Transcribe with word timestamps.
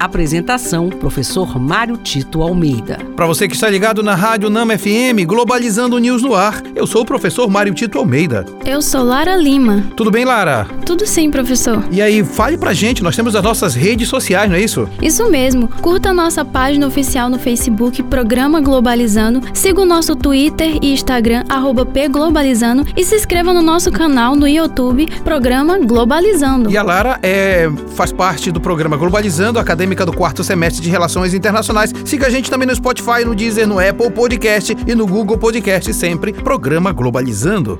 Apresentação: 0.00 0.88
Professor 0.88 1.60
Mário 1.60 1.98
Tito 1.98 2.40
Almeida. 2.40 2.98
Para 3.14 3.26
você 3.26 3.46
que 3.46 3.54
está 3.54 3.68
ligado 3.68 4.02
na 4.02 4.14
Rádio 4.14 4.48
Nama 4.48 4.78
FM, 4.78 5.26
Globalizando 5.26 5.98
News 5.98 6.22
no 6.22 6.34
ar, 6.34 6.62
eu 6.74 6.86
sou 6.86 7.02
o 7.02 7.04
professor 7.04 7.50
Mário 7.50 7.74
Tito 7.74 7.98
Almeida. 7.98 8.46
Eu 8.64 8.80
sou 8.80 9.04
Lara 9.04 9.36
Lima. 9.36 9.84
Tudo 9.94 10.10
bem, 10.10 10.24
Lara? 10.24 10.66
Tudo 10.86 11.06
sim, 11.06 11.30
professor. 11.30 11.84
E 11.90 12.00
aí, 12.00 12.24
fale 12.24 12.56
pra 12.56 12.72
gente, 12.72 13.02
nós 13.02 13.14
temos 13.14 13.36
as 13.36 13.42
nossas 13.42 13.74
redes 13.74 14.08
sociais, 14.08 14.48
não 14.48 14.56
é 14.56 14.62
isso? 14.62 14.88
Isso 15.02 15.30
mesmo. 15.30 15.68
Curta 15.82 16.10
a 16.10 16.14
nossa 16.14 16.44
página 16.44 16.86
oficial 16.86 17.28
no 17.28 17.38
Facebook, 17.38 18.02
Programa 18.04 18.60
Globalizando. 18.60 19.42
Siga 19.52 19.82
o 19.82 19.86
nosso 19.86 20.16
Twitter 20.16 20.78
e 20.80 20.94
Instagram, 20.94 21.44
pglobalizando. 21.92 22.86
E 22.96 23.04
se 23.04 23.16
inscreva 23.16 23.52
no 23.52 23.60
nosso 23.60 23.90
canal 23.92 24.34
no 24.34 24.48
YouTube, 24.48 25.06
Programa 25.22 25.78
Globalizando. 25.78 26.70
E 26.70 26.76
a 26.78 26.82
Lara 26.82 27.18
é, 27.22 27.70
faz 27.94 28.12
parte 28.12 28.50
do 28.50 28.60
programa 28.60 28.96
Globalizando, 28.96 29.58
acadêmica 29.90 30.06
do 30.06 30.12
quarto 30.12 30.44
semestre 30.44 30.82
de 30.82 30.90
Relações 30.90 31.34
Internacionais. 31.34 31.92
Siga 32.04 32.26
a 32.26 32.30
gente 32.30 32.50
também 32.50 32.66
no 32.66 32.74
Spotify, 32.74 33.24
no 33.24 33.34
Deezer, 33.34 33.66
no 33.66 33.78
Apple 33.78 34.10
Podcast 34.10 34.76
e 34.86 34.94
no 34.94 35.06
Google 35.06 35.36
Podcast, 35.36 35.92
sempre 35.92 36.32
programa 36.32 36.92
Globalizando. 36.92 37.78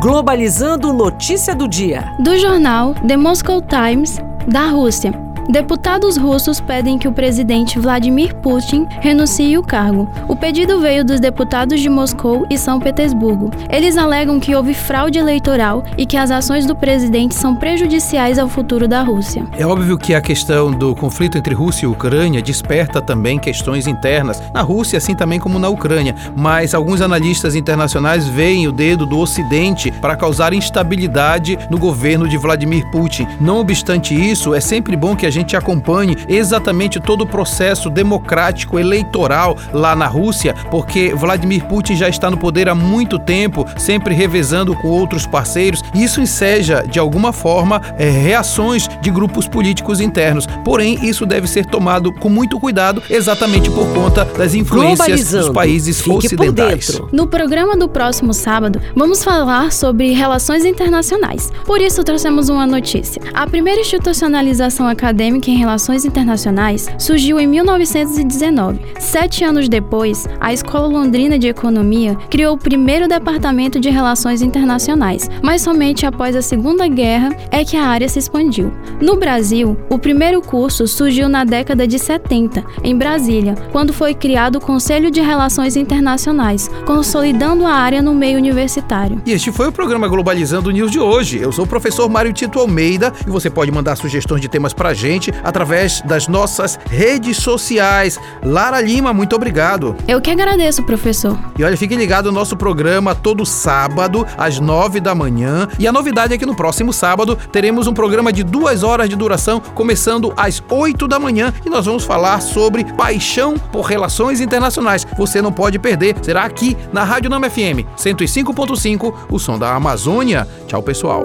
Globalizando 0.00 0.92
notícia 0.92 1.54
do 1.54 1.66
dia. 1.66 2.04
Do 2.20 2.38
jornal 2.38 2.94
The 3.06 3.16
Moscow 3.16 3.62
Times, 3.62 4.18
da 4.46 4.66
Rússia. 4.66 5.27
Deputados 5.48 6.18
russos 6.18 6.60
pedem 6.60 6.98
que 6.98 7.08
o 7.08 7.12
presidente 7.12 7.78
Vladimir 7.78 8.34
Putin 8.36 8.86
renuncie 9.00 9.56
o 9.56 9.62
cargo. 9.62 10.06
O 10.28 10.36
pedido 10.36 10.78
veio 10.78 11.02
dos 11.02 11.20
deputados 11.20 11.80
de 11.80 11.88
Moscou 11.88 12.46
e 12.50 12.58
São 12.58 12.78
Petersburgo. 12.78 13.50
Eles 13.70 13.96
alegam 13.96 14.38
que 14.38 14.54
houve 14.54 14.74
fraude 14.74 15.18
eleitoral 15.18 15.82
e 15.96 16.04
que 16.04 16.18
as 16.18 16.30
ações 16.30 16.66
do 16.66 16.76
presidente 16.76 17.34
são 17.34 17.56
prejudiciais 17.56 18.38
ao 18.38 18.46
futuro 18.46 18.86
da 18.86 19.00
Rússia. 19.00 19.46
É 19.56 19.66
óbvio 19.66 19.96
que 19.96 20.14
a 20.14 20.20
questão 20.20 20.70
do 20.70 20.94
conflito 20.94 21.38
entre 21.38 21.54
Rússia 21.54 21.86
e 21.86 21.88
Ucrânia 21.88 22.42
desperta 22.42 23.00
também 23.00 23.38
questões 23.38 23.86
internas, 23.86 24.42
na 24.52 24.60
Rússia 24.60 24.98
assim 24.98 25.14
também 25.14 25.40
como 25.40 25.58
na 25.58 25.70
Ucrânia, 25.70 26.14
mas 26.36 26.74
alguns 26.74 27.00
analistas 27.00 27.54
internacionais 27.54 28.26
veem 28.26 28.68
o 28.68 28.72
dedo 28.72 29.06
do 29.06 29.18
Ocidente 29.18 29.90
para 29.90 30.14
causar 30.14 30.52
instabilidade 30.52 31.58
no 31.70 31.78
governo 31.78 32.28
de 32.28 32.36
Vladimir 32.36 32.86
Putin. 32.90 33.26
Não 33.40 33.60
obstante 33.60 34.14
isso, 34.14 34.54
é 34.54 34.60
sempre 34.60 34.94
bom 34.94 35.16
que 35.16 35.24
a 35.24 35.30
gente 35.30 35.37
gente 35.38 35.56
acompanhe 35.56 36.16
exatamente 36.28 37.00
todo 37.00 37.22
o 37.22 37.26
processo 37.26 37.88
democrático 37.88 38.78
eleitoral 38.78 39.56
lá 39.72 39.94
na 39.94 40.06
Rússia, 40.06 40.54
porque 40.70 41.14
Vladimir 41.14 41.64
Putin 41.64 41.96
já 41.96 42.08
está 42.08 42.30
no 42.30 42.36
poder 42.36 42.68
há 42.68 42.74
muito 42.74 43.18
tempo, 43.18 43.64
sempre 43.76 44.14
revezando 44.14 44.74
com 44.76 44.88
outros 44.88 45.26
parceiros. 45.26 45.82
E 45.94 46.02
isso 46.02 46.20
enseja, 46.20 46.84
de 46.88 46.98
alguma 46.98 47.32
forma, 47.32 47.80
é, 47.98 48.08
reações 48.08 48.88
de 49.00 49.10
grupos 49.10 49.46
políticos 49.46 50.00
internos. 50.00 50.46
Porém, 50.64 50.98
isso 51.02 51.24
deve 51.24 51.46
ser 51.46 51.66
tomado 51.66 52.12
com 52.12 52.28
muito 52.28 52.58
cuidado, 52.58 53.02
exatamente 53.08 53.70
por 53.70 53.86
conta 53.94 54.24
das 54.24 54.54
influências 54.54 55.30
dos 55.30 55.50
países 55.50 56.00
Fique 56.00 56.10
ocidentais. 56.10 57.00
No 57.12 57.26
programa 57.26 57.76
do 57.76 57.88
próximo 57.88 58.34
sábado, 58.34 58.80
vamos 58.94 59.22
falar 59.22 59.72
sobre 59.72 60.12
relações 60.12 60.64
internacionais. 60.64 61.50
Por 61.64 61.80
isso, 61.80 62.02
trouxemos 62.02 62.48
uma 62.48 62.66
notícia. 62.66 63.22
A 63.32 63.46
primeira 63.46 63.80
institucionalização 63.80 64.86
acadêmica 64.86 65.27
acadêmica 65.28 65.50
em 65.50 65.56
Relações 65.56 66.04
Internacionais 66.04 66.88
surgiu 66.98 67.38
em 67.38 67.46
1919. 67.46 68.80
Sete 68.98 69.44
anos 69.44 69.68
depois, 69.68 70.26
a 70.40 70.52
Escola 70.52 70.86
Londrina 70.86 71.38
de 71.38 71.48
Economia 71.48 72.14
criou 72.30 72.54
o 72.54 72.58
primeiro 72.58 73.06
departamento 73.06 73.78
de 73.78 73.90
Relações 73.90 74.40
Internacionais, 74.40 75.28
mas 75.42 75.60
somente 75.60 76.06
após 76.06 76.34
a 76.34 76.40
Segunda 76.40 76.88
Guerra 76.88 77.30
é 77.50 77.64
que 77.64 77.76
a 77.76 77.84
área 77.84 78.08
se 78.08 78.18
expandiu. 78.18 78.72
No 79.00 79.16
Brasil, 79.16 79.76
o 79.90 79.98
primeiro 79.98 80.40
curso 80.40 80.86
surgiu 80.86 81.28
na 81.28 81.44
década 81.44 81.86
de 81.86 81.98
70, 81.98 82.64
em 82.82 82.96
Brasília, 82.96 83.54
quando 83.70 83.92
foi 83.92 84.14
criado 84.14 84.56
o 84.56 84.60
Conselho 84.60 85.10
de 85.10 85.20
Relações 85.20 85.76
Internacionais, 85.76 86.70
consolidando 86.86 87.66
a 87.66 87.72
área 87.72 88.00
no 88.00 88.14
meio 88.14 88.38
universitário. 88.38 89.20
E 89.26 89.32
este 89.32 89.52
foi 89.52 89.68
o 89.68 89.72
programa 89.72 90.08
Globalizando 90.08 90.70
News 90.70 90.90
de 90.90 90.98
hoje. 90.98 91.38
Eu 91.38 91.52
sou 91.52 91.64
o 91.64 91.68
professor 91.68 92.08
Mário 92.08 92.32
Tito 92.32 92.58
Almeida 92.58 93.12
e 93.26 93.30
você 93.30 93.50
pode 93.50 93.70
mandar 93.70 93.96
sugestões 93.96 94.40
de 94.40 94.48
temas 94.48 94.72
pra 94.72 94.94
gente 94.94 95.17
gente 95.18 95.34
através 95.42 96.00
das 96.02 96.28
nossas 96.28 96.78
redes 96.88 97.36
sociais. 97.38 98.18
Lara 98.42 98.80
Lima, 98.80 99.12
muito 99.12 99.34
obrigado. 99.34 99.96
Eu 100.06 100.20
que 100.20 100.30
agradeço, 100.30 100.82
professor. 100.84 101.38
E 101.58 101.64
olha, 101.64 101.76
fique 101.76 101.96
ligado 101.96 102.26
no 102.26 102.38
nosso 102.38 102.56
programa 102.56 103.14
todo 103.14 103.44
sábado, 103.44 104.26
às 104.36 104.60
nove 104.60 105.00
da 105.00 105.14
manhã. 105.14 105.68
E 105.78 105.86
a 105.86 105.92
novidade 105.92 106.32
é 106.32 106.38
que 106.38 106.46
no 106.46 106.54
próximo 106.54 106.92
sábado 106.92 107.36
teremos 107.50 107.86
um 107.86 107.92
programa 107.92 108.32
de 108.32 108.42
duas 108.42 108.82
horas 108.82 109.08
de 109.08 109.16
duração, 109.16 109.60
começando 109.74 110.32
às 110.36 110.62
oito 110.70 111.08
da 111.08 111.18
manhã. 111.18 111.52
E 111.66 111.68
nós 111.68 111.86
vamos 111.86 112.04
falar 112.04 112.40
sobre 112.40 112.84
paixão 112.94 113.58
por 113.58 113.82
relações 113.82 114.40
internacionais. 114.40 115.06
Você 115.16 115.42
não 115.42 115.52
pode 115.52 115.78
perder. 115.78 116.16
Será 116.22 116.44
aqui 116.44 116.76
na 116.92 117.02
Rádio 117.02 117.28
Nama 117.28 117.50
FM 117.50 117.84
105.5, 117.96 119.14
o 119.30 119.38
som 119.38 119.58
da 119.58 119.74
Amazônia. 119.74 120.46
Tchau, 120.66 120.82
pessoal. 120.82 121.24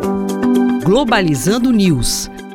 Globalizando 0.83 1.71
News 1.71 2.29